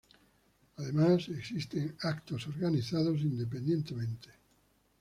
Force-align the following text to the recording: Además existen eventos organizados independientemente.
Además 0.77 1.29
existen 1.29 1.95
eventos 2.03 2.47
organizados 2.47 3.19
independientemente. 3.21 4.29